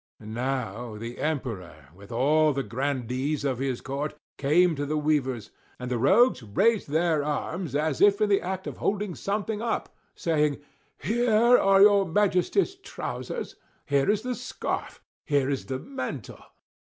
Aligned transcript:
And 0.19 0.33
now 0.33 0.97
the 0.97 1.19
Emperor, 1.19 1.89
with 1.93 2.11
all 2.11 2.53
the 2.53 2.63
grandees 2.63 3.45
of 3.45 3.59
his 3.59 3.81
court, 3.81 4.15
came 4.39 4.75
to 4.75 4.83
the 4.87 4.97
weavers; 4.97 5.51
and 5.77 5.91
the 5.91 5.99
rogues 5.99 6.41
raised 6.41 6.89
their 6.89 7.23
arms, 7.23 7.75
as 7.75 8.01
if 8.01 8.19
in 8.19 8.27
the 8.27 8.41
act 8.41 8.65
of 8.65 8.77
holding 8.77 9.13
something 9.13 9.61
up, 9.61 9.95
saying, 10.15 10.59
"Here 10.97 11.55
are 11.55 11.83
your 11.83 12.07
Majesty's 12.07 12.73
trousers! 12.73 13.57
Here 13.85 14.09
is 14.09 14.23
the 14.23 14.33
scarf! 14.33 15.03
Here 15.23 15.51
is 15.51 15.67
the 15.67 15.77
mantle! 15.77 16.45